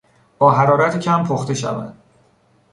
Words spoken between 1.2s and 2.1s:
پخته شود.